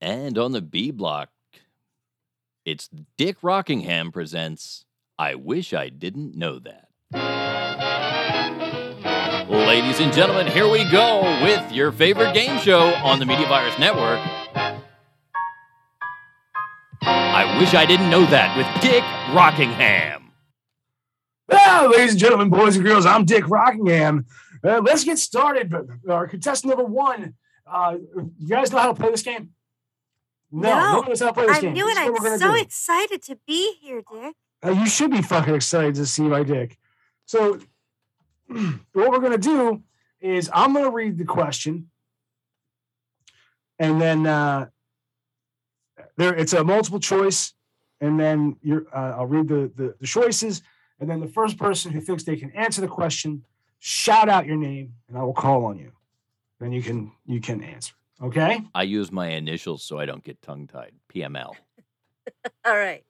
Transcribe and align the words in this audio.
And 0.00 0.38
on 0.38 0.52
the 0.52 0.62
B 0.62 0.90
block, 0.90 1.28
it's 2.64 2.88
Dick 3.18 3.36
Rockingham 3.42 4.12
presents 4.12 4.86
I 5.18 5.34
Wish 5.34 5.74
I 5.74 5.90
Didn't 5.90 6.34
Know 6.34 6.58
That. 6.58 6.88
Ladies 9.50 10.00
and 10.00 10.10
gentlemen, 10.12 10.46
here 10.46 10.70
we 10.70 10.90
go 10.90 11.20
with 11.42 11.70
your 11.70 11.92
favorite 11.92 12.32
game 12.32 12.58
show 12.60 12.94
on 12.94 13.18
the 13.18 13.26
Media 13.26 13.46
Virus 13.46 13.78
Network. 13.78 14.20
I 17.02 17.58
Wish 17.60 17.74
I 17.74 17.84
Didn't 17.84 18.08
Know 18.08 18.24
That 18.24 18.56
with 18.56 18.82
Dick 18.82 19.04
Rockingham. 19.36 20.32
Ah, 21.52 21.86
ladies 21.90 22.12
and 22.12 22.20
gentlemen, 22.20 22.48
boys 22.48 22.76
and 22.76 22.86
girls, 22.86 23.04
I'm 23.04 23.26
Dick 23.26 23.46
Rockingham. 23.50 24.24
Uh, 24.64 24.80
let's 24.82 25.04
get 25.04 25.18
started. 25.18 25.74
Our 26.08 26.26
contestant 26.26 26.70
number 26.70 26.90
one. 26.90 27.34
Uh, 27.66 27.96
you 28.38 28.48
guys 28.48 28.72
know 28.72 28.78
how 28.78 28.88
to 28.88 28.94
play 28.94 29.10
this 29.10 29.22
game? 29.22 29.50
No, 30.52 30.68
no 30.68 31.02
how 31.02 31.02
to 31.02 31.32
play 31.32 31.46
this 31.46 31.56
I'm 31.56 31.62
game. 31.62 31.72
new 31.74 31.86
This 31.86 31.98
and 31.98 32.16
I'm 32.16 32.38
so 32.38 32.52
do. 32.54 32.60
excited 32.60 33.22
to 33.22 33.38
be 33.46 33.74
here, 33.80 34.02
Dick. 34.10 34.34
Uh, 34.64 34.70
you 34.70 34.86
should 34.86 35.10
be 35.10 35.22
fucking 35.22 35.54
excited 35.54 35.94
to 35.94 36.06
see 36.06 36.22
my 36.22 36.42
dick. 36.42 36.76
So, 37.24 37.60
what 38.46 39.10
we're 39.10 39.20
gonna 39.20 39.38
do 39.38 39.82
is 40.20 40.50
I'm 40.52 40.74
gonna 40.74 40.90
read 40.90 41.18
the 41.18 41.24
question, 41.24 41.90
and 43.78 44.00
then 44.00 44.26
uh, 44.26 44.66
there 46.16 46.34
it's 46.34 46.52
a 46.52 46.64
multiple 46.64 47.00
choice, 47.00 47.54
and 48.00 48.18
then 48.18 48.56
you're 48.62 48.86
uh, 48.92 49.16
I'll 49.18 49.26
read 49.26 49.48
the, 49.48 49.70
the 49.74 49.94
the 50.00 50.06
choices, 50.06 50.62
and 50.98 51.08
then 51.08 51.20
the 51.20 51.28
first 51.28 51.56
person 51.56 51.92
who 51.92 52.00
thinks 52.00 52.24
they 52.24 52.36
can 52.36 52.50
answer 52.50 52.80
the 52.80 52.88
question, 52.88 53.44
shout 53.78 54.28
out 54.28 54.46
your 54.46 54.56
name, 54.56 54.94
and 55.08 55.16
I 55.16 55.22
will 55.22 55.32
call 55.32 55.64
on 55.64 55.78
you. 55.78 55.92
Then 56.58 56.72
you 56.72 56.82
can 56.82 57.12
you 57.24 57.40
can 57.40 57.62
answer. 57.62 57.94
Okay. 58.22 58.62
I 58.74 58.82
use 58.82 59.10
my 59.10 59.28
initials 59.28 59.82
so 59.82 59.98
I 59.98 60.06
don't 60.06 60.22
get 60.22 60.42
tongue 60.42 60.66
tied. 60.66 60.92
PML. 61.14 61.52
All 62.66 62.76
right. 62.76 63.04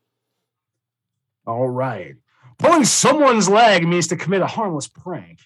All 1.47 1.69
right. 1.69 2.15
Pulling 2.59 2.85
someone's 2.85 3.49
leg 3.49 3.87
means 3.87 4.07
to 4.09 4.17
commit 4.17 4.43
a 4.43 4.47
harmless 4.47 4.87
prank. 4.87 5.41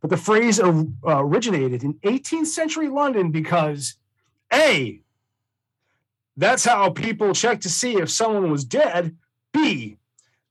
But 0.00 0.10
the 0.10 0.16
phrase 0.16 0.60
or- 0.60 0.86
uh, 1.04 1.24
originated 1.24 1.82
in 1.82 1.94
18th 1.94 2.46
century 2.46 2.88
London 2.88 3.30
because 3.32 3.96
A, 4.52 5.00
that's 6.36 6.64
how 6.64 6.90
people 6.90 7.32
checked 7.34 7.62
to 7.64 7.68
see 7.70 7.96
if 7.96 8.08
someone 8.10 8.50
was 8.50 8.64
dead. 8.64 9.16
B, 9.52 9.96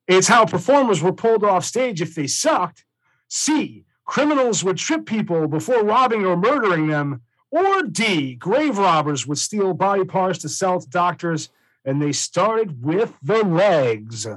it's 0.08 0.28
how 0.28 0.46
performers 0.46 1.02
were 1.02 1.14
pulled 1.14 1.46
off 1.46 1.64
stage 1.64 2.02
if 2.02 2.16
they 2.16 2.28
sucked. 2.28 2.84
C, 3.30 3.86
criminals 4.04 4.64
would 4.64 4.78
trip 4.78 5.06
people 5.06 5.48
before 5.48 5.84
robbing 5.84 6.26
or 6.26 6.36
murdering 6.36 6.88
them. 6.88 7.22
Or 7.50 7.84
D, 7.84 8.36
grave 8.36 8.78
robbers 8.78 9.26
would 9.26 9.38
steal 9.38 9.74
body 9.74 10.04
parts 10.04 10.40
to 10.40 10.50
sell 10.50 10.80
to 10.80 10.90
doctors, 10.90 11.50
and 11.86 12.02
they 12.02 12.12
started 12.12 12.84
with 12.84 13.18
the 13.22 13.44
legs. 13.44 14.28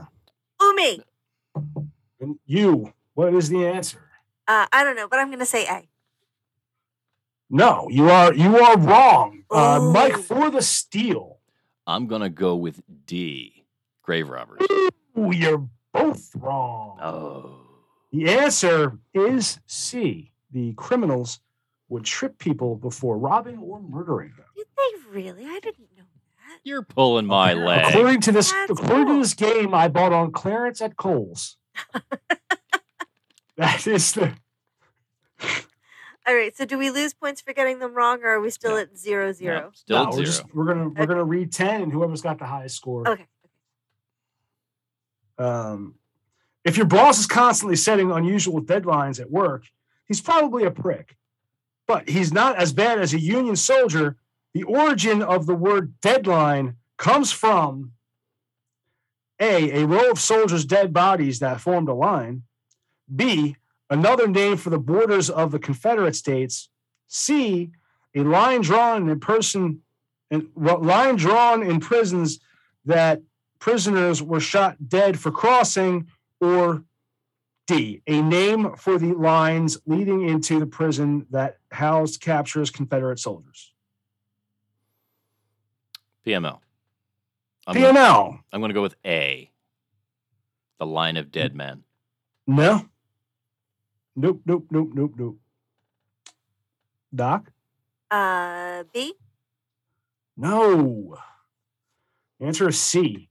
Umi. 0.60 1.02
And 2.20 2.38
you, 2.46 2.92
what 3.14 3.34
is 3.34 3.48
the 3.48 3.66
answer? 3.66 3.98
Uh, 4.46 4.66
I 4.72 4.84
don't 4.84 4.96
know, 4.96 5.08
but 5.08 5.18
I'm 5.18 5.28
going 5.28 5.40
to 5.40 5.46
say 5.46 5.66
A. 5.66 5.88
No, 7.52 7.88
you 7.90 8.08
are 8.08 8.32
you 8.32 8.58
are 8.60 8.78
wrong. 8.78 9.42
Uh, 9.50 9.90
Mike 9.92 10.16
for 10.16 10.50
the 10.50 10.62
steal. 10.62 11.38
I'm 11.84 12.06
going 12.06 12.20
to 12.20 12.28
go 12.28 12.54
with 12.54 12.80
D. 13.06 13.64
Grave 14.02 14.28
robbers. 14.28 14.60
Ooh, 15.18 15.32
you're 15.32 15.68
both 15.92 16.30
wrong. 16.36 16.98
Oh. 17.02 17.56
The 18.12 18.28
answer 18.28 18.98
is 19.12 19.58
C. 19.66 20.30
The 20.52 20.74
criminals 20.74 21.40
would 21.90 22.04
trip 22.04 22.38
people 22.38 22.76
before 22.76 23.18
robbing 23.18 23.58
or 23.58 23.80
murdering 23.80 24.32
them. 24.36 24.46
Did 24.56 24.66
they 24.76 25.10
really? 25.10 25.44
I 25.44 25.58
didn't 25.60 25.88
know 25.96 26.04
that. 26.04 26.60
You're 26.64 26.82
pulling 26.82 27.26
my 27.26 27.52
leg. 27.52 27.86
According 27.88 28.20
to 28.22 28.32
this, 28.32 28.50
That's 28.52 28.70
according 28.70 29.06
cool. 29.06 29.16
to 29.16 29.20
this 29.22 29.34
game, 29.34 29.74
I 29.74 29.88
bought 29.88 30.12
on 30.12 30.32
clearance 30.32 30.80
at 30.80 30.96
Kohl's. 30.96 31.56
that 33.56 33.86
is 33.86 34.12
the 34.12 34.32
All 36.26 36.34
right. 36.34 36.56
So 36.56 36.64
do 36.64 36.78
we 36.78 36.90
lose 36.90 37.12
points 37.12 37.40
for 37.40 37.52
getting 37.52 37.80
them 37.80 37.92
wrong, 37.94 38.20
or 38.22 38.28
are 38.30 38.40
we 38.40 38.50
still 38.50 38.72
No. 38.72 38.78
at 38.78 38.96
zero 38.96 39.32
zero? 39.32 39.60
No, 39.60 39.70
still 39.74 39.96
no, 39.96 40.02
at 40.02 40.08
we're 40.10 40.12
zero. 40.14 40.24
just 40.26 40.54
we're 40.54 40.64
gonna 40.66 40.88
we're 40.90 41.06
gonna 41.06 41.24
read 41.24 41.52
ten, 41.52 41.82
and 41.82 41.92
whoever's 41.92 42.22
got 42.22 42.38
the 42.38 42.46
highest 42.46 42.76
score. 42.76 43.08
Okay. 43.08 43.26
Um, 45.38 45.94
if 46.64 46.76
your 46.76 46.86
boss 46.86 47.18
is 47.18 47.26
constantly 47.26 47.76
setting 47.76 48.12
unusual 48.12 48.60
deadlines 48.62 49.18
at 49.18 49.30
work, 49.30 49.64
he's 50.06 50.20
probably 50.20 50.64
a 50.64 50.70
prick. 50.70 51.16
But 51.90 52.08
he's 52.08 52.32
not 52.32 52.54
as 52.54 52.72
bad 52.72 53.00
as 53.00 53.12
a 53.14 53.18
Union 53.18 53.56
soldier. 53.56 54.14
The 54.54 54.62
origin 54.62 55.22
of 55.22 55.46
the 55.46 55.56
word 55.56 56.00
deadline 56.00 56.76
comes 56.96 57.32
from 57.32 57.94
A, 59.40 59.82
a 59.82 59.86
row 59.88 60.12
of 60.12 60.20
soldiers' 60.20 60.64
dead 60.64 60.92
bodies 60.92 61.40
that 61.40 61.60
formed 61.60 61.88
a 61.88 61.92
line, 61.92 62.44
B, 63.12 63.56
another 63.90 64.28
name 64.28 64.56
for 64.56 64.70
the 64.70 64.78
borders 64.78 65.28
of 65.28 65.50
the 65.50 65.58
Confederate 65.58 66.14
States, 66.14 66.68
C, 67.08 67.72
a 68.14 68.20
line 68.20 68.60
drawn 68.60 69.10
in 69.10 69.18
person, 69.18 69.82
in, 70.30 70.48
line 70.54 71.16
drawn 71.16 71.60
in 71.60 71.80
prisons 71.80 72.38
that 72.84 73.20
prisoners 73.58 74.22
were 74.22 74.38
shot 74.38 74.76
dead 74.88 75.18
for 75.18 75.32
crossing, 75.32 76.06
or 76.40 76.84
D, 77.70 78.02
a 78.08 78.20
name 78.20 78.74
for 78.74 78.98
the 78.98 79.12
lines 79.12 79.78
leading 79.86 80.28
into 80.28 80.58
the 80.58 80.66
prison 80.66 81.24
that 81.30 81.58
housed 81.70 82.20
captures 82.20 82.68
Confederate 82.68 83.20
soldiers. 83.20 83.72
PML. 86.26 86.58
I'm 87.68 87.74
gonna, 87.74 87.96
PML. 87.96 88.38
I'm 88.52 88.60
gonna 88.60 88.74
go 88.74 88.82
with 88.82 88.96
A. 89.06 89.52
The 90.80 90.86
line 90.86 91.16
of 91.16 91.30
dead 91.30 91.54
men. 91.54 91.84
No. 92.44 92.88
Nope, 94.16 94.42
nope, 94.44 94.66
nope, 94.72 94.90
nope, 94.92 95.12
nope. 95.16 95.38
Doc? 97.14 97.52
Uh, 98.10 98.82
B. 98.92 99.14
No. 100.36 101.16
Answer 102.40 102.68
is 102.70 102.80
C. 102.80 103.29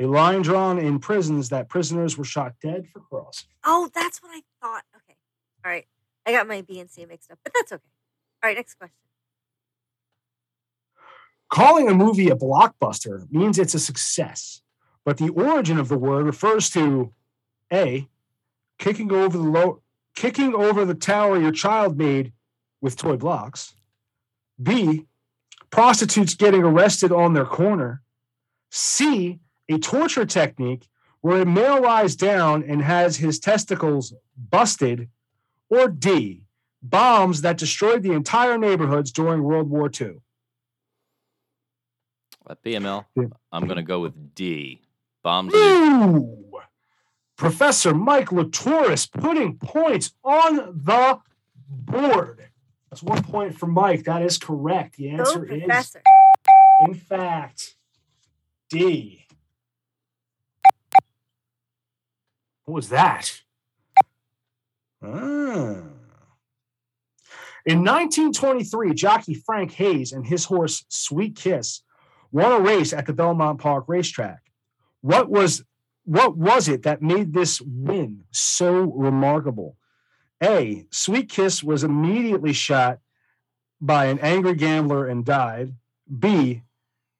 A 0.00 0.06
line 0.06 0.40
drawn 0.40 0.78
in 0.78 0.98
prisons 0.98 1.50
that 1.50 1.68
prisoners 1.68 2.16
were 2.16 2.24
shot 2.24 2.54
dead 2.62 2.88
for 2.88 3.00
crossing. 3.00 3.50
Oh, 3.64 3.90
that's 3.94 4.22
what 4.22 4.30
I 4.32 4.40
thought. 4.62 4.84
Okay. 4.96 5.16
All 5.62 5.70
right. 5.70 5.86
I 6.26 6.32
got 6.32 6.48
my 6.48 6.62
B 6.62 6.80
and 6.80 6.90
C 6.90 7.04
mixed 7.04 7.30
up, 7.30 7.38
but 7.44 7.52
that's 7.54 7.70
okay. 7.70 7.82
All 8.42 8.48
right. 8.48 8.56
Next 8.56 8.76
question. 8.76 8.94
Calling 11.50 11.88
a 11.88 11.94
movie 11.94 12.30
a 12.30 12.34
blockbuster 12.34 13.30
means 13.30 13.58
it's 13.58 13.74
a 13.74 13.78
success, 13.78 14.62
but 15.04 15.18
the 15.18 15.28
origin 15.30 15.78
of 15.78 15.88
the 15.88 15.98
word 15.98 16.24
refers 16.24 16.70
to 16.70 17.12
A, 17.70 18.08
kicking 18.78 19.12
over 19.12 19.36
the 19.36 19.44
low, 19.44 19.82
kicking 20.14 20.54
over 20.54 20.86
the 20.86 20.94
tower 20.94 21.38
your 21.38 21.52
child 21.52 21.98
made 21.98 22.32
with 22.80 22.96
toy 22.96 23.16
blocks. 23.16 23.74
B, 24.62 25.06
prostitutes 25.70 26.34
getting 26.34 26.62
arrested 26.62 27.12
on 27.12 27.34
their 27.34 27.44
corner. 27.44 28.00
C, 28.70 29.40
a 29.70 29.78
torture 29.78 30.26
technique 30.26 30.88
where 31.20 31.42
a 31.42 31.46
male 31.46 31.80
lies 31.82 32.16
down 32.16 32.62
and 32.64 32.82
has 32.82 33.16
his 33.16 33.38
testicles 33.38 34.12
busted. 34.36 35.08
Or 35.68 35.86
D, 35.88 36.42
bombs 36.82 37.42
that 37.42 37.56
destroyed 37.56 38.02
the 38.02 38.12
entire 38.12 38.58
neighborhoods 38.58 39.12
during 39.12 39.42
World 39.44 39.70
War 39.70 39.88
II. 40.00 40.16
At 42.48 42.62
PML, 42.64 43.04
Yeah. 43.14 43.24
I'm 43.52 43.68
gonna 43.68 43.82
go 43.82 44.00
with 44.00 44.34
D. 44.34 44.82
Bombs. 45.22 45.54
in 45.54 45.60
Ooh. 45.60 46.60
Professor 47.36 47.94
Mike 47.94 48.30
LiToris 48.30 49.10
putting 49.12 49.56
points 49.58 50.12
on 50.24 50.56
the 50.56 51.20
board. 51.68 52.48
That's 52.90 53.02
one 53.02 53.22
point 53.22 53.56
for 53.56 53.66
Mike. 53.66 54.04
That 54.04 54.22
is 54.22 54.36
correct. 54.38 54.96
The 54.96 55.10
Go, 55.12 55.18
answer 55.18 55.44
is, 55.44 55.62
Professor. 55.62 56.02
in 56.86 56.94
fact, 56.94 57.76
D. 58.68 59.19
What 62.70 62.76
was 62.76 62.88
that? 62.90 63.32
Ah. 65.02 65.82
In 67.66 67.82
1923, 67.82 68.94
jockey 68.94 69.34
Frank 69.34 69.72
Hayes 69.72 70.12
and 70.12 70.24
his 70.24 70.44
horse 70.44 70.84
Sweet 70.88 71.34
Kiss 71.34 71.82
won 72.30 72.52
a 72.52 72.60
race 72.60 72.92
at 72.92 73.06
the 73.06 73.12
Belmont 73.12 73.58
Park 73.58 73.86
racetrack. 73.88 74.52
What 75.00 75.28
was 75.28 75.64
what 76.04 76.36
was 76.36 76.68
it 76.68 76.84
that 76.84 77.02
made 77.02 77.32
this 77.32 77.60
win 77.60 78.22
so 78.30 78.82
remarkable? 78.82 79.76
A. 80.40 80.86
Sweet 80.92 81.28
Kiss 81.28 81.64
was 81.64 81.82
immediately 81.82 82.52
shot 82.52 83.00
by 83.80 84.06
an 84.06 84.20
angry 84.20 84.54
gambler 84.54 85.08
and 85.08 85.24
died. 85.24 85.74
B. 86.20 86.62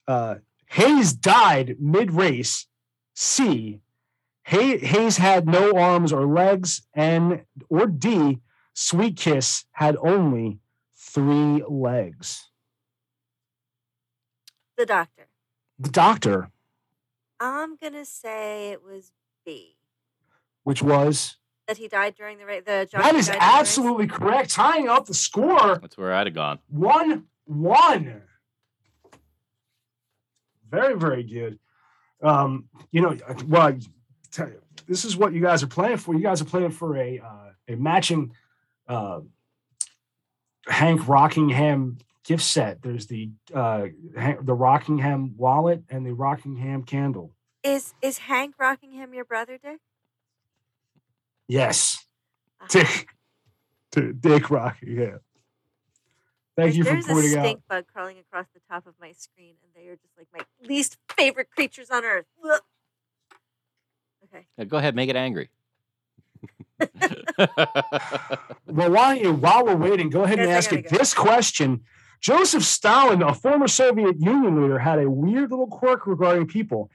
Uh, 0.07 0.37
Hayes 0.67 1.13
died 1.13 1.75
mid 1.81 2.13
race. 2.13 2.69
C. 3.17 3.81
Hay- 4.51 4.79
Hayes 4.79 5.17
had 5.17 5.47
no 5.47 5.79
arms 5.79 6.13
or 6.13 6.27
legs. 6.27 6.83
And 6.93 7.45
or 7.69 7.87
D. 7.87 8.41
Sweet 8.75 9.17
Kiss 9.17 9.65
had 9.73 9.97
only 10.01 10.59
three 10.97 11.63
legs. 11.69 12.51
The 14.77 14.87
doctor. 14.87 15.29
The 15.79 15.91
doctor, 15.91 16.51
I'm 17.39 17.77
gonna 17.77 18.05
say 18.05 18.71
it 18.71 18.83
was 18.83 19.13
B. 19.47 19.77
which 20.65 20.83
was 20.83 21.37
That 21.69 21.77
he 21.79 21.89
died 21.89 22.15
during 22.17 22.39
the 22.39 22.45
race. 22.47 22.63
The 22.67 22.89
jockey 22.91 23.03
that 23.05 23.15
is 23.15 23.27
died 23.29 23.35
race. 23.35 23.43
absolutely 23.43 24.07
correct. 24.09 24.51
Tying 24.51 24.89
up 24.89 25.07
the 25.07 25.15
score 25.15 25.79
That's 25.81 25.97
where 25.97 26.13
I'd 26.13 26.27
have 26.27 26.35
gone. 26.35 26.59
one 26.69 27.27
one. 27.45 28.23
Very 30.71 30.97
very 30.99 31.23
good. 31.25 31.59
Um, 32.23 32.69
you 32.93 33.01
know, 33.01 33.17
well, 33.47 33.63
I 33.69 33.79
tell 34.31 34.49
you, 34.49 34.61
this 34.87 35.05
is 35.05 35.17
what 35.17 35.33
you 35.33 35.41
guys 35.41 35.63
are 35.63 35.67
playing 35.69 35.99
for. 35.99 36.15
You 36.15 36.23
guys 36.23 36.41
are 36.41 36.47
playing 36.47 36.71
for 36.71 36.97
a 36.97 37.19
uh, 37.21 37.51
a 37.69 37.77
matching 37.77 38.33
uh, 38.89 39.21
Hank 40.67 41.07
Rockingham 41.09 41.99
gift 42.25 42.43
set. 42.43 42.83
There's 42.83 43.07
the 43.07 43.31
uh, 43.55 43.87
the 44.43 44.55
Rockingham 44.55 45.37
wallet 45.37 45.83
and 45.91 46.05
the 46.07 46.13
Rockingham 46.13 46.83
candle. 46.85 47.33
Is 47.63 47.95
is 48.03 48.19
Hank 48.19 48.55
Rockingham 48.59 49.13
your 49.15 49.25
brother, 49.25 49.59
Dick? 49.63 49.81
Yes, 51.49 52.05
Ah, 52.61 52.67
Dick, 52.69 53.09
D- 53.93 54.13
Dick 54.19 54.51
Rockingham. 54.51 55.21
Thank 56.57 56.75
there's- 56.75 56.77
you 56.77 56.85
for 56.85 56.91
There's 56.91 57.07
a 57.07 57.13
pointing 57.13 57.37
out. 57.39 57.45
stink 57.45 57.61
bug 57.69 57.85
crawling 57.93 58.19
across 58.19 58.47
the 58.55 58.61
top 58.69 58.87
of 58.87 58.95
my 59.01 59.13
screen, 59.13 59.55
and 59.63 59.73
they 59.75 59.89
are 59.91 59.97
just 59.97 60.17
like 60.17 60.29
my 60.33 60.41
least 60.69 60.99
favorite 61.17 61.51
creatures 61.51 61.91
on 61.91 62.05
earth. 62.05 62.27
Ugh. 62.45 62.61
Okay. 64.33 64.47
Yeah, 64.57 64.65
go 64.65 64.77
ahead, 64.79 64.95
make 64.95 65.11
it 65.11 65.17
angry. 65.17 65.49
Well, 68.67 68.91
while 68.93 69.15
you 69.17 69.33
while 69.33 69.65
we're 69.65 69.77
waiting, 69.77 70.11
go 70.11 70.23
ahead 70.23 70.39
and 70.39 70.49
Yes, 70.49 70.55
I 70.55 70.59
ask 70.59 70.71
gotta 70.71 70.87
it 70.87 70.91
go. 70.91 70.97
this 70.99 71.13
question. 71.13 71.83
Joseph 72.21 72.63
Stalin, 72.63 73.23
a 73.23 73.35
former 73.35 73.67
Soviet 73.67 74.21
Union 74.21 74.61
leader, 74.63 74.79
had 74.79 74.99
a 75.01 75.11
weird 75.11 75.51
little 75.51 75.67
quirk 75.67 76.07
regarding 76.07 76.47
people 76.47 76.91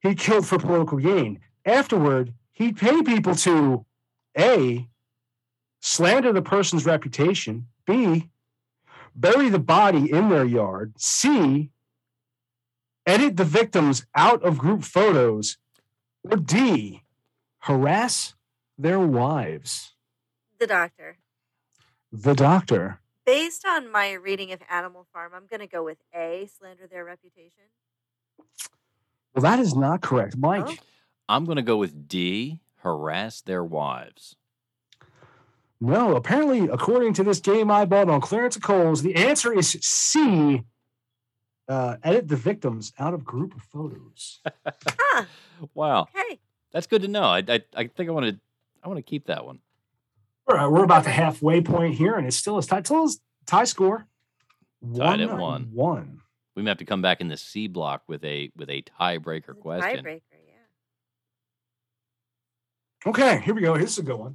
he 0.00 0.14
killed 0.14 0.46
for 0.46 0.58
political 0.58 0.96
gain. 0.98 1.40
Afterward, 1.66 2.32
he'd 2.52 2.76
pay 2.78 3.02
people 3.02 3.34
to 3.36 3.84
A, 4.38 4.88
slander 5.80 6.32
the 6.32 6.40
person's 6.42 6.86
reputation, 6.86 7.66
B, 7.86 8.30
bury 9.14 9.50
the 9.50 9.58
body 9.58 10.10
in 10.10 10.30
their 10.30 10.44
yard, 10.44 10.94
C, 10.98 11.70
edit 13.06 13.36
the 13.36 13.44
victims 13.44 14.06
out 14.14 14.42
of 14.42 14.56
group 14.56 14.84
photos, 14.84 15.58
or 16.24 16.36
D, 16.36 17.02
harass 17.60 18.34
their 18.78 18.98
wives. 19.00 19.92
The 20.58 20.66
doctor. 20.66 21.18
The 22.12 22.34
doctor. 22.34 23.00
Based 23.24 23.64
on 23.66 23.90
my 23.92 24.12
reading 24.12 24.52
of 24.52 24.60
Animal 24.70 25.06
Farm, 25.12 25.32
I'm 25.34 25.46
going 25.46 25.60
to 25.60 25.66
go 25.66 25.84
with 25.84 25.98
A, 26.14 26.48
slander 26.58 26.86
their 26.90 27.04
reputation. 27.04 27.64
Well, 29.34 29.42
that 29.42 29.60
is 29.60 29.74
not 29.76 30.00
correct. 30.00 30.36
Mike, 30.36 30.64
Oh. 30.68 30.74
I'm 31.28 31.44
going 31.44 31.56
to 31.56 31.62
go 31.62 31.76
with 31.76 32.08
D, 32.08 32.60
harass 32.78 33.40
their 33.40 33.62
wives. 33.62 34.34
no. 35.80 36.16
Apparently, 36.16 36.64
according 36.68 37.14
to 37.14 37.22
this 37.24 37.38
game 37.40 37.70
I 37.70 37.84
bought 37.84 38.10
on 38.10 38.20
Clarence 38.20 38.56
of 38.56 38.62
Kohl's, 38.62 39.02
the 39.02 39.14
answer 39.14 39.52
is 39.56 39.70
C. 39.80 40.64
Uh, 41.70 41.96
edit 42.02 42.26
the 42.26 42.34
victims 42.34 42.92
out 42.98 43.14
of 43.14 43.24
group 43.24 43.54
photos. 43.72 44.40
Huh. 44.66 45.24
Wow, 45.72 46.08
Okay. 46.14 46.40
that's 46.72 46.88
good 46.88 47.02
to 47.02 47.08
know. 47.08 47.22
I, 47.22 47.44
I, 47.46 47.60
I 47.76 47.86
think 47.86 48.08
I 48.08 48.12
want 48.12 48.26
to 48.26 48.40
I 48.82 48.88
want 48.88 48.98
to 48.98 49.02
keep 49.02 49.26
that 49.26 49.44
one. 49.46 49.60
All 50.48 50.56
right, 50.56 50.66
we're 50.66 50.82
about 50.82 51.04
the 51.04 51.10
halfway 51.10 51.60
point 51.60 51.94
here, 51.94 52.16
and 52.16 52.26
it's 52.26 52.36
still 52.36 52.58
a 52.58 52.62
tie, 52.62 52.82
still 52.82 53.04
a 53.06 53.10
tie 53.46 53.64
score. 53.64 54.06
Tied 54.96 55.20
at 55.20 55.38
one. 55.38 55.68
One. 55.72 56.22
We 56.56 56.62
may 56.62 56.70
have 56.70 56.78
to 56.78 56.84
come 56.84 57.02
back 57.02 57.20
in 57.20 57.28
the 57.28 57.36
C 57.36 57.68
block 57.68 58.02
with 58.08 58.24
a 58.24 58.50
with 58.56 58.68
a 58.68 58.82
tiebreaker 58.82 59.48
The 59.48 59.54
question. 59.54 60.04
Tiebreaker, 60.04 60.22
yeah. 63.04 63.10
Okay, 63.10 63.40
here 63.44 63.54
we 63.54 63.60
go. 63.60 63.74
Here's 63.74 63.98
a 63.98 64.02
good 64.02 64.18
one. 64.18 64.34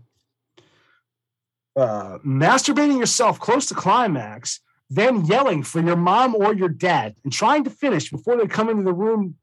Uh, 1.76 2.20
masturbating 2.26 2.98
yourself 3.00 3.40
close 3.40 3.66
to 3.66 3.76
climax, 3.76 4.62
then 4.90 5.26
yelling 5.26 5.64
for 5.64 5.82
your 5.82 5.96
mom 5.96 6.36
or 6.36 6.54
your 6.54 6.70
dad 6.70 7.16
and 7.24 7.34
trying 7.34 7.64
to 7.64 7.70
finish 7.70 8.12
before 8.12 8.38
they 8.38 8.48
come 8.48 8.70
into 8.70 8.84
the 8.84 8.94
room 8.94 9.36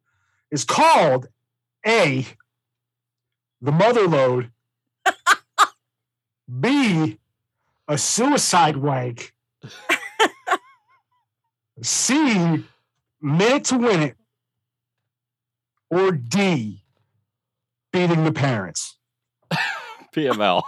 is 0.50 0.64
called 0.64 1.26
A, 1.86 2.26
the 3.60 3.72
mother 3.72 4.06
load, 4.06 4.50
B, 6.60 7.18
a 7.88 7.98
suicide 7.98 8.76
wank, 8.76 9.34
C, 11.82 12.64
minute 13.20 13.64
to 13.64 13.78
win 13.78 14.02
it, 14.02 14.16
or 15.90 16.12
D, 16.12 16.84
beating 17.92 18.24
the 18.24 18.32
parents. 18.32 18.96
PML. 20.14 20.62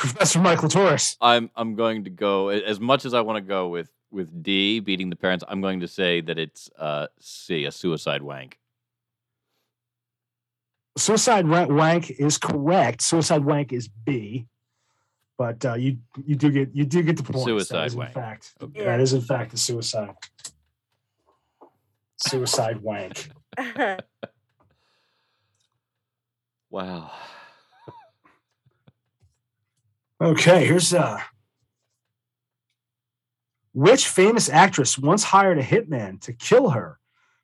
Professor 0.00 0.40
Mike 0.40 0.60
LiToris. 0.60 1.16
I'm 1.20 1.50
I'm 1.54 1.74
going 1.74 2.04
to 2.04 2.10
go 2.10 2.48
as 2.48 2.80
much 2.80 3.04
as 3.04 3.12
I 3.12 3.20
want 3.20 3.36
to 3.36 3.42
go 3.46 3.68
with 3.68 3.90
with 4.10 4.42
D 4.42 4.80
beating 4.80 5.10
the 5.10 5.16
parents. 5.16 5.44
I'm 5.46 5.60
going 5.60 5.80
to 5.80 5.88
say 5.88 6.20
that 6.22 6.38
it's 6.38 6.70
uh, 6.78 7.06
C, 7.20 7.64
a 7.66 7.70
suicide 7.70 8.22
wank. 8.22 8.58
Suicide 10.96 11.46
wa- 11.46 11.66
wank 11.66 12.10
is 12.10 12.38
correct. 12.38 13.02
Suicide 13.02 13.44
wank 13.44 13.72
is 13.74 13.88
B, 13.88 14.46
but 15.36 15.64
uh, 15.66 15.74
you 15.74 15.98
you 16.24 16.34
do 16.34 16.50
get 16.50 16.70
you 16.74 16.84
do 16.86 17.02
get 17.02 17.16
the 17.18 17.22
point. 17.22 17.44
Suicide 17.44 17.92
wank. 17.92 18.08
In 18.08 18.14
fact, 18.14 18.54
Okay. 18.62 18.84
that 18.84 19.00
is 19.00 19.12
in 19.12 19.20
fact 19.20 19.52
a 19.52 19.56
suicide. 19.58 20.14
Suicide 22.16 22.80
wank. 22.80 23.28
Wow. 26.72 27.10
Okay, 30.20 30.66
here's 30.66 30.92
uh 30.92 31.20
which 33.72 34.08
famous 34.08 34.48
actress 34.48 34.98
once 34.98 35.22
hired 35.22 35.58
a 35.58 35.62
hitman 35.62 36.20
to 36.22 36.32
kill 36.32 36.70
her 36.70 36.98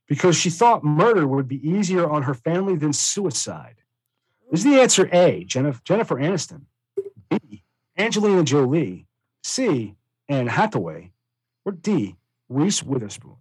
because 0.07 0.37
she 0.37 0.51
thought 0.51 0.85
murder 0.85 1.27
would 1.27 1.49
be 1.49 1.67
easier 1.69 2.09
on 2.09 2.25
her 2.25 2.35
family 2.35 2.77
than 2.77 2.93
suicide? 2.93 3.77
Is 4.53 4.65
the 4.65 4.81
answer 4.81 5.09
A, 5.13 5.45
Jennifer, 5.45 5.81
Jennifer 5.85 6.17
Aniston, 6.17 6.63
B, 7.29 7.65
Angelina 7.97 8.45
Jolie, 8.45 9.07
C, 9.43 9.95
Anne 10.29 10.47
Hathaway, 10.47 11.13
or 11.65 11.73
D, 11.73 12.17
Reese 12.49 12.83
Witherspoon? 12.83 13.37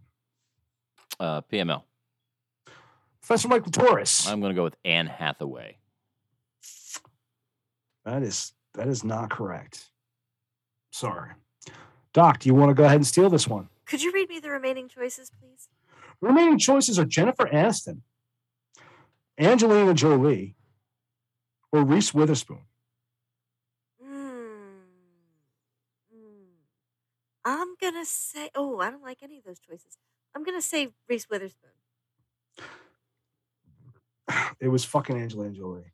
Uh, 1.20 1.42
PML. 1.42 1.84
Professor 3.22 3.48
Mike 3.48 3.64
LiToris. 3.64 4.28
I'm 4.30 4.40
going 4.40 4.52
to 4.52 4.56
go 4.56 4.64
with 4.64 4.76
Anne 4.84 5.08
Hathaway. 5.08 5.78
That 8.04 8.22
is 8.24 8.54
that 8.76 8.88
is 8.88 9.04
not 9.04 9.30
correct. 9.30 9.90
Sorry. 10.92 11.32
Doc, 12.14 12.40
do 12.40 12.48
you 12.48 12.56
want 12.56 12.70
to 12.70 12.74
go 12.74 12.86
ahead 12.86 12.96
and 12.96 13.08
steal 13.08 13.30
this 13.30 13.48
one? 13.48 13.68
Could 13.86 14.02
you 14.02 14.12
read 14.12 14.30
me 14.30 14.40
the 14.40 14.50
remaining 14.50 14.88
choices, 14.88 15.30
please? 15.30 15.68
The 16.22 16.28
remaining 16.28 16.58
choices 16.58 16.98
are 16.98 17.06
Jennifer 17.06 17.46
Aniston, 17.46 18.02
Angelina 19.38 19.94
Jolie, 19.94 20.56
or 21.72 21.84
Reese 21.84 22.14
Witherspoon. 22.14 22.62
Hmm. 24.02 24.30
Hmm. 26.10 26.46
I'm 27.44 27.76
going 27.82 27.96
to 27.96 28.06
say, 28.06 28.50
oh, 28.56 28.80
I 28.80 28.90
don't 28.90 29.04
like 29.04 29.20
any 29.22 29.38
of 29.38 29.44
those 29.44 29.60
choices. 29.60 29.98
I'm 30.34 30.44
going 30.44 30.58
to 30.58 30.66
say 30.66 30.90
Reese 31.10 31.30
Witherspoon. 31.30 31.72
It 34.60 34.70
was 34.70 34.86
fucking 34.86 35.18
Angelina 35.18 35.54
Jolie. 35.54 35.92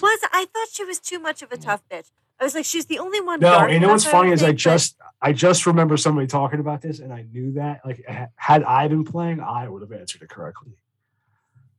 Was 0.00 0.20
I 0.32 0.46
thought 0.52 0.68
she 0.72 0.84
was 0.84 1.00
too 1.00 1.18
much 1.18 1.42
of 1.42 1.52
a 1.52 1.56
tough 1.56 1.82
bitch. 1.90 2.10
I 2.44 2.46
was 2.46 2.54
like, 2.54 2.66
she's 2.66 2.84
the 2.84 2.98
only 2.98 3.20
one. 3.22 3.40
No, 3.40 3.50
dark 3.52 3.70
you 3.72 3.80
know 3.80 3.88
what's 3.88 4.04
funny 4.04 4.30
is 4.30 4.42
I 4.42 4.52
just 4.52 4.96
I 5.22 5.32
just 5.32 5.64
remember 5.64 5.96
somebody 5.96 6.26
talking 6.26 6.60
about 6.60 6.82
this, 6.82 6.98
and 6.98 7.10
I 7.10 7.22
knew 7.22 7.52
that. 7.52 7.80
Like, 7.86 8.04
had 8.36 8.62
I 8.64 8.86
been 8.88 9.02
playing, 9.04 9.40
I 9.40 9.66
would 9.66 9.80
have 9.80 9.92
answered 9.92 10.20
it 10.20 10.28
correctly. 10.28 10.72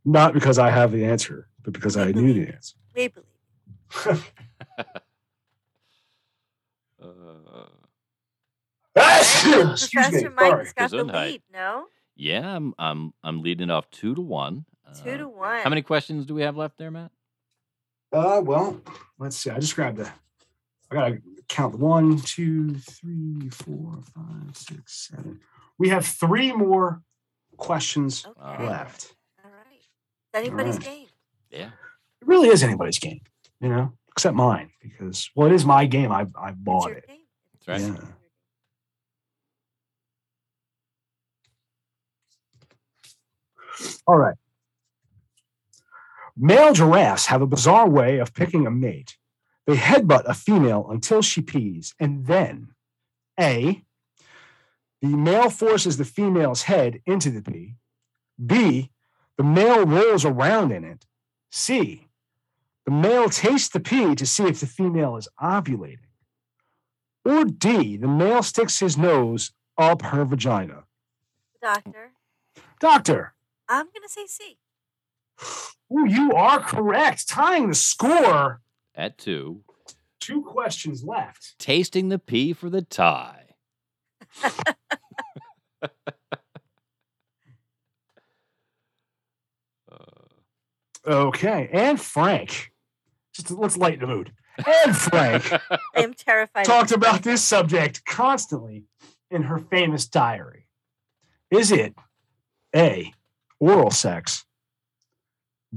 Not 0.03 0.33
because 0.33 0.57
I 0.57 0.71
have 0.71 0.91
the 0.91 1.05
answer, 1.05 1.47
but 1.63 1.73
because 1.73 1.97
I 1.97 2.11
knew 2.11 2.33
the 2.33 2.51
answer. 2.53 2.75
we 2.95 3.09
believe. 3.09 4.23
Uh, 6.99 7.65
Excuse 9.71 9.93
me. 9.93 10.01
Professor 10.01 10.29
Mike's 10.31 10.73
got 10.73 10.89
the 10.89 11.03
lead. 11.03 11.41
No, 11.53 11.85
yeah, 12.15 12.55
I'm 12.55 12.73
I'm 12.79 13.13
I'm 13.23 13.41
leading 13.43 13.69
off 13.69 13.87
two 13.91 14.15
to 14.15 14.21
one. 14.21 14.65
two 15.03 15.11
Uh, 15.11 15.17
to 15.17 15.27
one. 15.27 15.59
How 15.61 15.69
many 15.69 15.83
questions 15.83 16.25
do 16.25 16.33
we 16.33 16.41
have 16.41 16.57
left 16.57 16.77
there, 16.79 16.89
Matt? 16.89 17.11
Uh, 18.11 18.41
well, 18.43 18.81
let's 19.19 19.35
see. 19.35 19.51
I 19.51 19.59
just 19.59 19.75
grabbed 19.75 19.97
the. 19.97 20.09
I 20.95 21.09
gotta 21.09 21.21
count 21.49 21.77
one, 21.77 22.19
two, 22.19 22.75
three, 22.75 23.49
four, 23.49 23.99
five, 24.13 24.55
six, 24.55 25.09
seven. 25.11 25.41
We 25.77 25.89
have 25.89 26.05
three 26.05 26.53
more 26.53 27.01
questions 27.57 28.25
Okay. 28.25 28.65
left. 28.65 29.13
All 29.43 29.51
right. 29.51 29.77
It's 29.79 29.89
anybody's 30.35 30.75
right. 30.75 30.83
game. 30.85 31.07
Yeah. 31.51 31.67
It 32.21 32.27
really 32.27 32.47
is 32.47 32.63
anybody's 32.63 32.99
game, 32.99 33.19
you 33.59 33.67
know, 33.69 33.91
except 34.13 34.35
mine 34.35 34.71
because 34.81 35.29
well, 35.35 35.47
it 35.47 35.53
is 35.53 35.65
my 35.65 35.85
game. 35.85 36.11
I 36.13 36.27
I 36.39 36.51
bought 36.51 36.91
it. 36.91 37.05
game. 37.07 37.17
That's 37.65 37.67
right. 37.67 37.99
Yeah. 37.99 38.05
All 44.07 44.17
right. 44.17 44.35
Male 46.37 46.73
giraffes 46.73 47.25
have 47.27 47.41
a 47.41 47.47
bizarre 47.47 47.89
way 47.89 48.19
of 48.19 48.33
picking 48.33 48.65
a 48.67 48.71
mate. 48.71 49.17
They 49.67 49.75
headbutt 49.75 50.25
a 50.25 50.33
female 50.33 50.87
until 50.89 51.21
she 51.21 51.41
pees, 51.41 51.93
and 51.99 52.27
then 52.27 52.69
A, 53.39 53.83
the 55.01 55.07
male 55.07 55.49
forces 55.49 55.97
the 55.97 56.05
female's 56.05 56.63
head 56.63 57.01
into 57.05 57.31
the 57.31 57.41
pee. 57.41 57.75
B, 58.43 58.91
the 59.37 59.43
male 59.43 59.85
rolls 59.85 60.25
around 60.25 60.71
in 60.71 60.83
it. 60.83 61.05
C, 61.51 62.07
the 62.85 62.91
male 62.91 63.29
tastes 63.29 63.69
the 63.69 63.79
pee 63.79 64.15
to 64.15 64.25
see 64.25 64.43
if 64.43 64.59
the 64.59 64.67
female 64.67 65.17
is 65.17 65.27
ovulating. 65.41 65.99
Or 67.23 67.45
D, 67.45 67.97
the 67.97 68.07
male 68.07 68.43
sticks 68.43 68.79
his 68.79 68.97
nose 68.97 69.51
up 69.77 70.03
her 70.03 70.25
vagina. 70.25 70.83
Doctor, 71.61 72.11
Doctor, 72.79 73.33
I'm 73.67 73.87
gonna 73.87 74.07
say 74.07 74.27
C. 74.27 74.57
ooh, 75.91 76.05
you 76.07 76.33
are 76.33 76.59
correct. 76.59 77.27
Tying 77.27 77.69
the 77.69 77.75
score. 77.75 78.61
At 78.95 79.17
two, 79.17 79.61
Two 80.19 80.41
questions 80.41 81.03
left. 81.03 81.57
tasting 81.59 82.09
the 82.09 82.17
pee 82.19 82.53
for 82.53 82.69
the 82.69 82.81
tie. 82.81 83.55
Uh, 89.91 89.97
Okay. 91.07 91.69
Anne 91.71 91.97
Frank, 91.97 92.71
just 93.33 93.51
let's 93.51 93.77
lighten 93.77 93.99
the 93.99 94.07
mood. 94.07 94.31
Anne 94.57 94.93
Frank 94.93 95.51
I 95.69 95.77
am 95.97 96.13
terrified. 96.15 96.65
talked 96.65 96.91
about 96.91 97.21
this 97.21 97.43
subject 97.43 98.03
constantly 98.05 98.85
in 99.29 99.43
her 99.43 99.59
famous 99.59 100.07
diary. 100.07 100.65
Is 101.51 101.71
it 101.71 101.93
A, 102.75 103.13
oral 103.59 103.91
sex, 103.91 104.45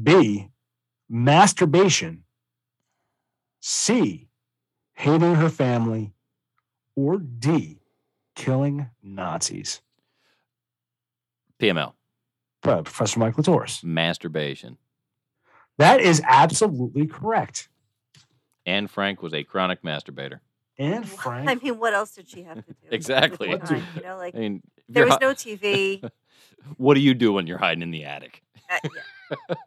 B, 0.01 0.49
masturbation, 1.11 2.25
C, 3.61 4.29
hating 4.95 5.35
her 5.37 5.49
family, 5.49 6.13
or 6.97 7.19
D, 7.19 7.81
killing 8.35 8.89
Nazis? 9.03 9.81
PML, 11.59 11.95
Uh, 12.63 12.83
Professor 12.83 13.19
Mike 13.21 13.35
LiToris. 13.37 13.83
masturbation. 13.83 14.79
That 15.79 16.01
is 16.01 16.21
absolutely 16.27 17.07
correct. 17.07 17.69
Anne 18.67 18.87
Frank 18.87 19.23
was 19.23 19.33
a 19.35 19.45
chronic 19.45 19.83
masturbator. 19.83 20.41
Anne 20.79 21.03
Frank. 21.05 21.49
I 21.51 21.55
mean, 21.57 21.79
what 21.79 21.95
else 21.95 22.13
did 22.15 22.29
she 22.29 22.43
have 22.43 22.65
to 22.65 22.73
do? 22.73 22.75
Exactly. 22.91 23.57
time, 23.59 23.85
You 23.97 24.03
know, 24.03 24.17
like 24.17 24.35
I 24.37 24.39
mean, 24.39 24.63
there 24.89 25.07
was 25.07 25.19
no 25.21 25.33
TV. 25.35 26.09
what 26.77 26.95
do 26.95 27.01
you 27.01 27.15
do 27.15 27.33
when 27.33 27.47
you're 27.47 27.59
hiding 27.59 27.83
in 27.83 27.91
the 27.91 28.05
attic? 28.05 28.43
Uh, 28.71 28.79
yeah. 29.31 29.37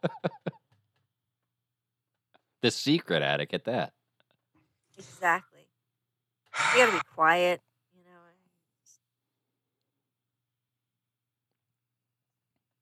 The 2.62 2.70
secret 2.70 3.22
attic 3.22 3.52
at 3.54 3.64
that. 3.64 3.92
Exactly. 4.96 5.60
You 6.74 6.84
gotta 6.86 6.92
be 6.92 7.00
quiet. 7.14 7.60
You 7.94 8.02
know. 8.04 8.18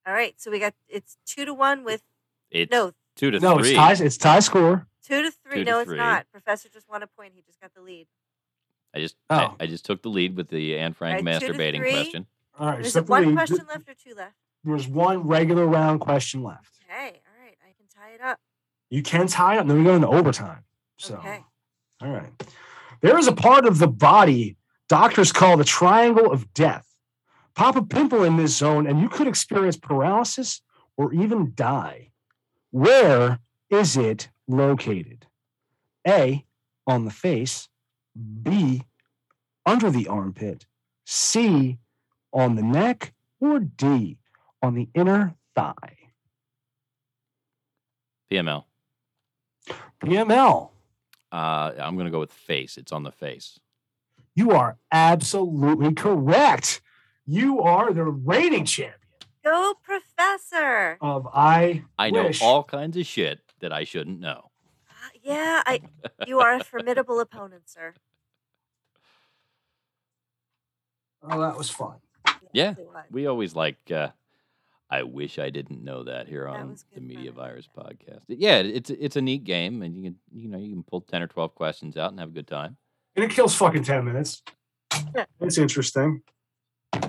All 0.06 0.14
right, 0.14 0.34
so 0.40 0.50
we 0.50 0.58
got 0.58 0.75
it's 0.88 1.16
two 1.26 1.44
to 1.44 1.54
one 1.54 1.84
with 1.84 2.02
It's 2.50 2.70
no 2.70 2.92
two 3.16 3.30
to 3.30 3.40
no, 3.40 3.58
three. 3.58 3.70
it's 3.70 3.76
tie. 3.76 4.04
It's 4.04 4.16
tie 4.16 4.40
score. 4.40 4.87
two 5.06 5.22
to 5.22 5.30
three. 5.30 5.58
Two 5.58 5.64
to 5.64 5.70
no, 5.70 5.78
it's 5.80 5.88
three. 5.88 5.99
not. 5.99 6.26
Professor 6.32 6.68
just 6.68 6.88
won 6.88 7.02
a 7.02 7.06
point. 7.06 7.32
He 7.34 7.42
just 7.42 7.60
got 7.60 7.75
the 7.75 7.80
lead. 7.82 8.06
I 8.94 8.99
just 9.00 9.16
Oh. 9.28 9.37
I, 9.60 9.64
I 9.64 9.66
just 9.66 9.84
took 9.84 10.02
the 10.02 10.08
lead 10.08 10.37
with 10.37 10.49
the 10.49 10.76
Anne 10.78 10.92
Frank 10.94 11.18
Alright, 11.20 11.40
two 11.40 11.49
to 11.49 11.52
masturbating 11.54 11.76
three. 11.78 11.92
question. 11.92 12.26
All 12.58 12.66
right. 12.68 12.80
Is 12.84 12.92
so 12.92 13.02
one 13.02 13.34
question 13.34 13.58
left 13.68 13.88
or 13.88 13.94
two 13.94 14.14
left? 14.16 14.34
There's 14.64 14.88
one 14.88 15.26
regular 15.26 15.64
round 15.66 16.00
question 16.00 16.42
left. 16.42 16.70
Okay, 16.84 17.06
all 17.25 17.44
right, 17.44 17.56
I 17.62 17.72
can 17.78 17.87
tie 17.94 18.14
it 18.14 18.20
up. 18.20 18.38
You 18.90 19.02
can 19.02 19.26
tie 19.28 19.54
it 19.54 19.59
up. 19.61 19.66
Then 19.66 19.78
we 19.78 19.85
go 19.85 19.94
into 19.94 20.09
overtime. 20.09 20.64
So, 20.99 21.16
Okay. 21.16 21.44
all 22.02 22.11
right. 22.11 22.32
There 23.00 23.18
is 23.18 23.28
a 23.28 23.32
part 23.32 23.64
of 23.64 23.78
the 23.78 23.88
body 23.88 24.56
doctors 24.88 25.32
call 25.32 25.56
the 25.56 25.64
triangle 25.64 26.30
of 26.30 26.52
death. 26.52 26.87
Pop 27.54 27.76
a 27.76 27.82
pimple 27.82 28.25
in 28.25 28.37
this 28.37 28.56
zone, 28.56 28.87
and 28.87 29.00
you 29.00 29.09
could 29.09 29.26
experience 29.26 29.76
paralysis 29.76 30.61
or 30.97 31.12
even 31.14 31.52
die. 31.54 32.11
Where 32.70 33.38
is 33.70 33.97
it 33.97 34.28
located? 34.49 35.26
A, 36.06 36.44
on 36.87 37.04
the 37.04 37.11
face. 37.11 37.68
B, 38.42 38.82
under 39.64 39.90
the 39.90 40.09
armpit. 40.09 40.66
C, 41.06 41.78
on 42.32 42.56
the 42.56 42.62
neck. 42.62 43.14
Or 43.40 43.61
D, 43.61 44.18
on 44.62 44.75
the 44.75 44.88
inner 44.94 45.35
thigh. 45.54 45.97
PML. 48.30 48.64
PML. 50.02 50.70
Uh, 51.32 51.72
I'm 51.78 51.96
gonna 51.96 52.10
go 52.10 52.20
with 52.20 52.32
face. 52.32 52.76
It's 52.76 52.92
on 52.92 53.02
the 53.02 53.12
face. 53.12 53.58
You 54.34 54.52
are 54.52 54.76
absolutely 54.92 55.92
correct. 55.94 56.80
You 57.26 57.60
are 57.60 57.92
the 57.92 58.04
reigning 58.04 58.64
champion 58.64 58.94
Go, 59.44 59.74
Professor. 59.82 60.98
of 61.00 61.28
I. 61.32 61.84
I 61.98 62.10
know 62.10 62.30
all 62.42 62.62
kinds 62.64 62.96
of 62.96 63.06
shit 63.06 63.40
that 63.60 63.72
I 63.72 63.84
shouldn't 63.84 64.20
know. 64.20 64.50
Uh, 64.88 64.92
yeah, 65.22 65.62
I. 65.66 65.80
You 66.26 66.40
are 66.40 66.54
a 66.54 66.64
formidable 66.64 67.20
opponent, 67.26 67.62
sir. 67.66 67.94
Oh, 71.22 71.40
that 71.40 71.56
was 71.56 71.70
fun. 71.70 71.96
Yeah, 72.52 72.72
It 72.72 72.86
was. 72.86 73.04
We 73.10 73.26
always 73.26 73.54
like. 73.54 73.78
Uh, 73.90 74.08
I 74.90 75.04
wish 75.04 75.38
I 75.38 75.50
didn't 75.50 75.85
know 75.85 76.02
that 76.04 76.26
here 76.26 76.44
That 76.44 76.61
on 76.61 76.76
the 76.94 77.00
Media 77.00 77.30
Virus 77.30 77.68
like 77.76 77.99
podcast. 77.99 78.20
Yeah, 78.26 78.59
it's 78.59 78.90
it's 78.90 79.16
a 79.16 79.23
neat 79.23 79.44
game, 79.44 79.82
and 79.82 79.97
you 79.97 80.02
can 80.02 80.16
you 80.32 80.49
know 80.49 80.59
you 80.59 80.70
can 80.70 80.82
pull 80.82 81.00
ten 81.00 81.23
or 81.23 81.28
twelve 81.28 81.54
questions 81.54 81.97
out 81.97 82.11
and 82.11 82.18
have 82.18 82.30
a 82.30 82.32
good 82.32 82.49
time. 82.49 82.76
And 83.16 83.25
it 83.25 83.30
kills 83.30 83.54
fucking 83.54 83.82
10 83.82 84.04
minutes. 84.04 84.42
It's 85.40 85.59
interesting. 85.59 86.23
Uh, 86.92 87.00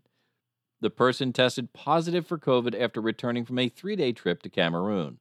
The 0.81 0.91
person 0.91 1.33
tested 1.33 1.73
positive 1.73 2.27
for 2.27 2.37
COVID 2.37 2.79
after 2.79 3.01
returning 3.01 3.43
from 3.43 3.57
a 3.57 3.69
three 3.69 3.95
day 3.95 4.11
trip 4.11 4.43
to 4.43 4.49
Cameroon. 4.49 5.17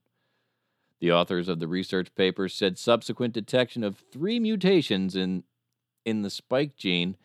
The 0.99 1.11
authors 1.11 1.49
of 1.49 1.59
the 1.59 1.67
research 1.67 2.13
paper 2.15 2.47
said 2.47 2.77
subsequent 2.77 3.33
detection 3.33 3.83
of 3.83 3.97
three 3.97 4.39
mutations 4.39 5.15
in, 5.15 5.43
in 6.05 6.21
the 6.21 6.29
spike 6.29 6.77
gene 6.77 7.17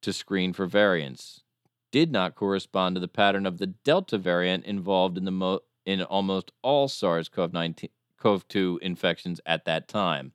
to 0.00 0.12
screen 0.12 0.52
for 0.52 0.66
variants 0.66 1.42
did 1.90 2.12
not 2.12 2.34
correspond 2.34 2.96
to 2.96 3.00
the 3.00 3.08
pattern 3.08 3.46
of 3.46 3.58
the 3.58 3.66
Delta 3.66 4.18
variant 4.18 4.64
involved 4.64 5.16
in, 5.16 5.24
the 5.24 5.30
mo- 5.30 5.60
in 5.84 6.02
almost 6.02 6.52
all 6.62 6.88
SARS 6.88 7.28
CoV 7.28 8.48
2 8.48 8.78
infections 8.82 9.40
at 9.46 9.64
that 9.64 9.88
time, 9.88 10.32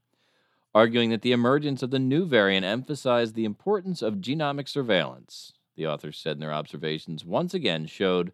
arguing 0.73 1.09
that 1.11 1.21
the 1.21 1.31
emergence 1.31 1.83
of 1.83 1.91
the 1.91 1.99
new 1.99 2.25
variant 2.25 2.65
emphasized 2.65 3.35
the 3.35 3.45
importance 3.45 4.01
of 4.01 4.15
genomic 4.15 4.67
surveillance. 4.67 5.53
The 5.75 5.87
authors 5.87 6.17
said 6.17 6.37
in 6.37 6.39
their 6.39 6.53
observations 6.53 7.25
once 7.25 7.53
again 7.53 7.87
showed 7.87 8.31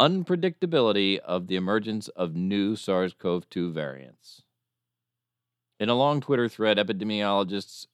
unpredictability 0.00 1.18
of 1.18 1.46
the 1.46 1.56
emergence 1.56 2.08
of 2.08 2.34
new 2.34 2.76
SARS 2.76 3.14
CoV 3.14 3.48
2 3.48 3.72
variants. 3.72 4.42
In 5.78 5.88
a 5.88 5.94
long 5.94 6.20
Twitter 6.20 6.48
thread, 6.48 6.76
epidemiologists 6.76 7.86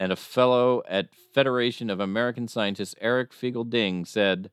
and 0.00 0.10
a 0.10 0.16
fellow 0.16 0.82
at 0.88 1.14
Federation 1.34 1.90
of 1.90 2.00
American 2.00 2.48
Scientists, 2.48 2.94
Eric 3.02 3.32
Feigl-Ding, 3.32 4.06
said 4.06 4.50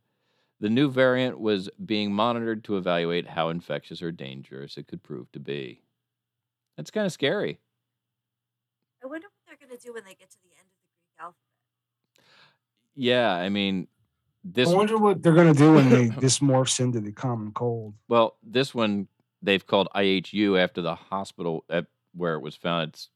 the 0.60 0.70
new 0.70 0.92
variant 0.92 1.40
was 1.40 1.70
being 1.84 2.12
monitored 2.12 2.66
to 2.66 2.76
evaluate 2.76 3.30
how 3.30 3.48
infectious 3.48 4.02
or 4.02 4.12
dangerous 4.12 4.76
it 4.76 4.88
could 4.88 5.02
prove 5.02 5.32
to 5.32 5.40
be. 5.40 5.82
That's 6.76 6.92
kind 6.92 7.06
of 7.06 7.14
scary. 7.14 7.62
I 9.02 9.08
wonder 9.08 9.28
what 9.28 9.48
they're 9.48 9.68
going 9.68 9.80
to 9.80 9.84
do 9.84 9.94
when 9.94 10.04
they 10.04 10.16
get 10.16 10.30
to 10.32 10.38
the 10.44 10.50
end 10.60 10.68
of 10.68 10.76
the 10.76 10.92
Greek 11.00 11.16
alphabet. 11.22 12.26
Yeah, 12.96 13.32
I 13.32 13.48
mean, 13.48 13.88
this. 14.44 14.70
I 14.70 14.76
wonder 14.76 14.98
what 14.98 15.24
they're 15.24 15.34
going 15.34 15.54
to 15.54 15.58
do 15.58 15.74
when 15.74 15.90
they, 15.90 16.08
this 16.20 16.40
morphs 16.40 16.82
into 16.82 17.00
the 17.00 17.14
common 17.14 17.54
cold. 17.54 17.94
Well, 18.10 18.36
this 18.44 18.76
one 18.76 19.08
they've 19.42 19.66
called 19.66 19.88
IHU 19.96 20.62
after 20.62 20.82
the 20.82 20.96
hospital 20.96 21.64
at 21.70 21.86
where 22.14 22.34
it 22.34 22.42
was 22.42 22.56
found. 22.56 22.90
It's 22.90 23.10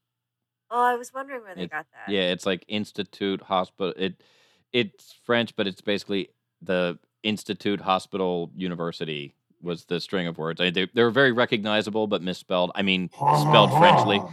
Oh, 0.74 0.82
I 0.84 0.96
was 0.96 1.14
wondering 1.14 1.44
where 1.44 1.54
they 1.54 1.64
It- 1.64 1.72
got 1.72 1.86
that. 1.92 2.12
yeah, 2.12 2.32
it's 2.32 2.46
like 2.46 2.64
Institute 2.68 3.42
Hospital. 3.42 3.94
It 3.98 4.24
it's 4.72 5.14
French, 5.26 5.54
but 5.58 5.68
it's 5.68 5.82
basically 5.82 6.30
the 6.62 6.98
Institute 7.24 7.82
Hospital 7.82 8.50
University 8.56 9.36
was 9.62 9.84
the 9.86 10.00
string 10.00 10.28
of 10.28 10.38
words. 10.38 10.62
I, 10.62 10.70
they, 10.70 10.88
they 10.94 11.04
were 11.04 11.12
very 11.12 11.34
recognizable, 11.34 12.08
but 12.08 12.22
misspelled. 12.22 12.72
I 12.74 12.82
mean, 12.82 13.10
spelled 13.14 13.72
Frenchly. 13.78 14.22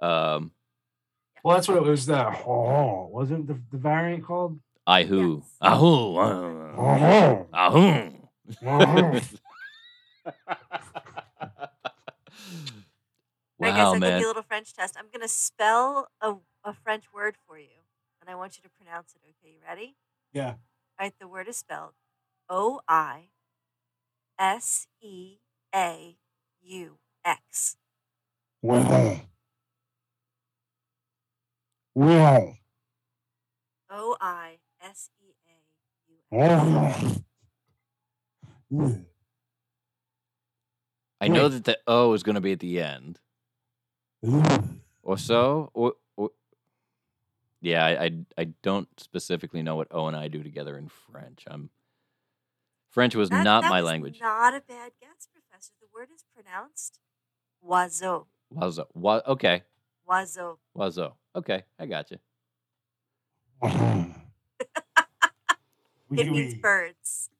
Um, 0.00 0.50
Well, 1.44 1.56
that's 1.56 1.68
what 1.68 1.76
it 1.76 1.84
was. 1.84 2.06
The 2.06 2.34
wasn't 2.46 3.46
the, 3.46 3.60
the 3.70 3.78
variant 3.78 4.24
called? 4.24 4.58
I 4.84 5.04
who 5.04 5.44
Yes. 5.62 5.62
ahoo 5.62 6.16
ah, 8.66 9.20
ahoo. 13.62 13.74
I 13.74 13.76
guess 13.76 13.86
I'll 13.86 13.92
give 13.94 14.00
man. 14.00 14.20
you 14.20 14.26
a 14.26 14.28
little 14.28 14.42
French 14.42 14.72
test. 14.72 14.96
I'm 14.98 15.06
going 15.12 15.22
to 15.22 15.28
spell 15.28 16.08
a, 16.20 16.34
a 16.64 16.72
French 16.72 17.04
word 17.12 17.36
for 17.46 17.58
you, 17.58 17.82
and 18.20 18.30
I 18.30 18.34
want 18.34 18.56
you 18.56 18.62
to 18.62 18.70
pronounce 18.70 19.14
it. 19.14 19.22
Okay, 19.22 19.54
you 19.54 19.60
ready? 19.66 19.96
Yeah. 20.32 20.54
All 20.98 21.06
right, 21.06 21.14
the 21.18 21.28
word 21.28 21.48
is 21.48 21.56
spelled 21.56 21.92
O 22.48 22.80
I 22.88 23.28
S 24.38 24.86
E 25.00 25.38
A 25.74 26.16
U 26.62 26.98
X. 27.24 27.76
Wow. 28.62 29.20
Wow. 31.94 32.54
O 33.90 34.16
I 34.20 34.58
S 34.80 35.10
E 35.20 35.34
A 35.46 35.56
U 36.08 36.16
X. 36.32 37.22
I 41.20 41.28
know 41.28 41.48
that 41.48 41.64
the 41.64 41.78
O 41.86 42.12
is 42.14 42.22
going 42.22 42.34
to 42.34 42.40
be 42.40 42.52
at 42.52 42.60
the 42.60 42.80
end, 42.80 43.20
or 45.02 45.18
so, 45.18 45.70
or, 45.74 45.94
or 46.16 46.30
yeah, 47.60 47.84
I, 47.84 48.04
I 48.04 48.10
I 48.38 48.44
don't 48.62 48.88
specifically 48.98 49.62
know 49.62 49.76
what 49.76 49.88
O 49.90 50.06
and 50.06 50.16
I 50.16 50.28
do 50.28 50.42
together 50.42 50.76
in 50.78 50.88
French. 50.88 51.44
I'm 51.46 51.70
French 52.90 53.14
was 53.14 53.30
That- 53.30 53.44
not 53.44 53.62
that 53.62 53.70
my 53.70 53.80
was 53.80 53.86
language. 53.90 54.18
Not 54.20 54.54
a 54.54 54.60
bad 54.60 54.92
guess, 55.00 55.28
Professor. 55.32 55.72
The 55.80 55.86
word 55.94 56.08
is 56.14 56.24
pronounced 56.34 56.98
oiseau. 57.66 58.26
Wazo. 58.54 58.86
Wa- 58.94 59.22
okay. 59.26 59.62
Oiseau. 60.08 60.58
Wazo. 60.76 61.12
Okay, 61.34 61.62
I 61.78 61.86
got 61.86 62.10
you. 62.10 62.18
It 66.14 66.30
means 66.30 66.52
birds. 66.54 67.30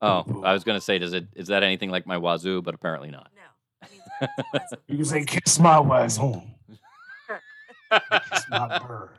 Oh, 0.00 0.42
I 0.44 0.52
was 0.52 0.62
gonna 0.62 0.80
say, 0.80 0.98
does 1.00 1.12
it 1.14 1.26
is 1.34 1.48
that 1.48 1.64
anything 1.64 1.90
like 1.90 2.06
my 2.06 2.16
wazoo? 2.16 2.62
But 2.62 2.76
apparently 2.76 3.10
not. 3.10 3.28
No. 3.34 3.42
It 3.82 3.90
means 3.90 4.04
birds. 4.04 4.08
Oiseau. 4.08 4.09
You 4.86 4.96
can 4.96 5.04
say 5.04 5.24
kiss 5.24 5.58
my 5.58 5.78
was 5.80 6.16
home. 6.16 6.54
Kiss 7.28 8.44
my 8.50 8.78
bird. 8.86 9.10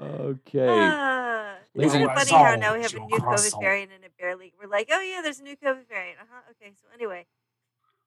Okay. 0.00 0.66
Ah, 0.68 1.54
Ladies 1.74 1.92
Isn't 1.94 2.02
and- 2.02 2.10
it 2.10 2.14
funny 2.28 2.30
how 2.44 2.54
now 2.56 2.74
we 2.74 2.82
have 2.82 2.92
a 2.94 2.98
new 2.98 3.06
COVID 3.06 3.20
croissant. 3.20 3.62
variant 3.62 3.92
and 3.94 4.04
it 4.04 4.12
barely 4.18 4.52
we're 4.60 4.68
like, 4.68 4.88
oh 4.92 5.00
yeah, 5.00 5.20
there's 5.22 5.38
a 5.40 5.42
new 5.42 5.56
COVID 5.56 5.88
variant. 5.88 6.18
Uh 6.20 6.24
huh. 6.32 6.40
Okay, 6.60 6.72
so 6.76 6.86
anyway, 6.94 7.26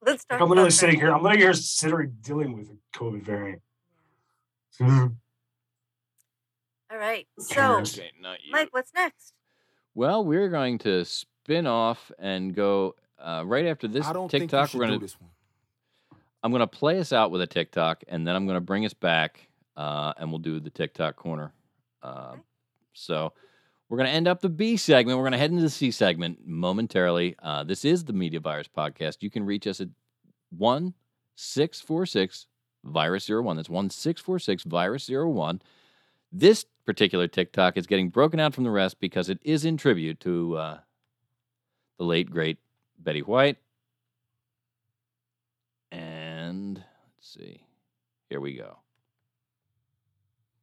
let's 0.04 0.24
talk. 0.24 0.40
I'm 0.40 0.48
literally 0.48 0.70
sitting 0.70 0.96
here. 1.00 1.10
I'm 1.12 1.22
literally 1.22 1.42
here 1.42 1.52
considering 1.52 2.16
dealing 2.22 2.56
with 2.56 2.70
a 2.70 2.78
COVID 2.98 3.22
variant. 3.22 3.62
All 4.80 5.10
right. 6.96 7.26
So. 7.38 7.80
Okay. 7.80 8.10
Mike, 8.50 8.68
what's 8.70 8.92
next? 8.94 9.32
Well, 9.94 10.24
we're 10.24 10.48
going 10.48 10.78
to 10.78 11.04
spin 11.04 11.66
off 11.66 12.10
and 12.18 12.54
go 12.54 12.94
uh, 13.18 13.42
right 13.44 13.66
after 13.66 13.88
this 13.88 14.06
I 14.06 14.12
don't 14.12 14.30
TikTok. 14.30 14.70
think 14.70 14.80
We're 14.80 14.86
gonna 14.86 14.98
do 14.98 15.04
this 15.04 15.20
one. 15.20 15.30
I'm 16.42 16.52
gonna 16.52 16.66
play 16.66 16.98
us 17.00 17.12
out 17.12 17.30
with 17.30 17.40
a 17.40 17.46
TikTok, 17.46 18.04
and 18.08 18.26
then 18.26 18.36
I'm 18.36 18.46
gonna 18.46 18.60
bring 18.60 18.84
us 18.84 18.94
back, 18.94 19.48
uh, 19.76 20.12
and 20.16 20.30
we'll 20.30 20.38
do 20.38 20.60
the 20.60 20.70
TikTok 20.70 21.16
corner. 21.16 21.52
Uh, 22.02 22.36
so 22.92 23.32
we're 23.88 23.98
gonna 23.98 24.10
end 24.10 24.28
up 24.28 24.40
the 24.40 24.48
B 24.48 24.76
segment. 24.76 25.18
We're 25.18 25.24
gonna 25.24 25.38
head 25.38 25.50
into 25.50 25.62
the 25.62 25.70
C 25.70 25.90
segment 25.90 26.46
momentarily. 26.46 27.34
Uh, 27.42 27.64
this 27.64 27.84
is 27.84 28.04
the 28.04 28.12
Media 28.12 28.40
Virus 28.40 28.68
Podcast. 28.68 29.18
You 29.20 29.30
can 29.30 29.44
reach 29.44 29.66
us 29.66 29.80
at 29.80 29.88
one 30.50 30.94
six 31.34 31.80
four 31.80 32.06
six 32.06 32.46
virus 32.84 33.24
zero 33.24 33.42
one. 33.42 33.56
That's 33.56 33.68
one 33.68 33.90
six 33.90 34.20
four 34.20 34.38
six 34.38 34.62
virus 34.62 35.04
zero 35.04 35.28
one. 35.28 35.60
This 36.30 36.64
particular 36.84 37.26
TikTok 37.26 37.76
is 37.76 37.86
getting 37.86 38.10
broken 38.10 38.38
out 38.38 38.54
from 38.54 38.64
the 38.64 38.70
rest 38.70 39.00
because 39.00 39.28
it 39.28 39.38
is 39.42 39.64
in 39.64 39.76
tribute 39.76 40.20
to 40.20 40.56
uh, 40.56 40.78
the 41.98 42.04
late 42.04 42.30
great 42.30 42.58
Betty 42.98 43.20
White. 43.22 43.56
And 45.90 46.76
let's 46.76 47.17
see. 47.28 47.62
Here 48.28 48.40
we 48.40 48.54
go. 48.54 48.78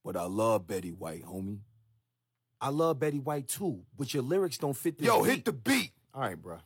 But 0.03 0.15
I 0.15 0.23
love 0.25 0.67
Betty 0.67 0.91
White, 0.91 1.23
homie. 1.23 1.59
I 2.61 2.69
love 2.69 2.99
Betty 2.99 3.19
White 3.19 3.47
too, 3.47 3.81
but 3.97 4.13
your 4.13 4.23
lyrics 4.23 4.57
don't 4.57 4.75
fit 4.75 4.97
this 4.97 5.07
Yo, 5.07 5.23
beat. 5.23 5.29
hit 5.31 5.45
the 5.45 5.51
beat. 5.53 5.91
All 6.13 6.21
right, 6.21 6.41
bro. 6.41 6.57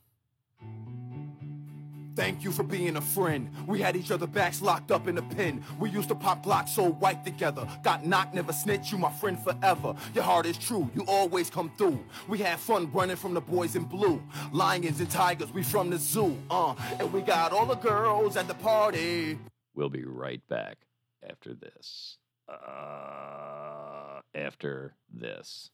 Thank 2.16 2.44
you 2.44 2.52
for 2.52 2.64
being 2.64 2.98
a 2.98 3.02
friend. 3.02 3.50
We 3.66 3.80
had 3.80 3.96
each 3.96 4.12
other 4.12 4.28
backs 4.28 4.62
locked 4.62 4.92
up 4.92 5.08
in 5.08 5.18
a 5.18 5.22
pen. 5.22 5.64
We 5.80 5.90
used 5.90 6.10
to 6.10 6.16
pop 6.16 6.44
Glock 6.44 6.68
so 6.68 6.92
white 6.92 7.24
together. 7.24 7.66
Got 7.82 8.06
knocked, 8.06 8.34
never 8.34 8.52
snitch. 8.52 8.92
You 8.92 8.98
my 8.98 9.12
friend 9.12 9.40
forever. 9.42 9.96
Your 10.14 10.26
heart 10.26 10.46
is 10.46 10.58
true. 10.58 10.90
You 10.96 11.06
always 11.08 11.50
come 11.50 11.72
through. 11.78 12.04
We 12.28 12.40
had 12.40 12.60
fun 12.60 12.92
running 12.92 13.16
from 13.16 13.34
the 13.34 13.42
boys 13.42 13.78
in 13.78 13.86
blue. 13.86 14.22
Lions 14.52 15.00
and 15.00 15.10
tigers, 15.10 15.54
we 15.54 15.64
from 15.64 15.90
the 15.90 15.98
zoo. 15.98 16.38
Uh, 16.52 16.76
and 17.00 17.12
we 17.14 17.22
got 17.22 17.54
all 17.54 17.66
the 17.66 17.76
girls 17.76 18.36
at 18.36 18.50
the 18.50 18.56
party. 18.56 19.40
We'll 19.80 19.88
be 19.88 20.04
right 20.04 20.46
back 20.50 20.80
after 21.24 21.54
this. 21.54 22.18
Uh, 22.50 24.20
after 24.36 24.94
this. 25.10 25.70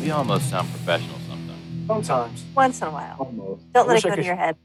We 0.00 0.10
almost 0.10 0.50
sound 0.50 0.68
professional 0.70 1.16
sometimes. 1.28 1.86
Sometimes. 1.86 2.44
Once 2.56 2.80
in 2.82 2.88
a 2.88 2.90
while. 2.90 3.16
Almost. 3.18 3.72
Don't 3.72 3.84
I 3.84 3.88
let 3.88 3.94
wish 3.94 4.04
it 4.04 4.06
I 4.06 4.10
go 4.10 4.16
to 4.16 4.20
could- 4.22 4.26
your 4.26 4.36
head. 4.36 4.56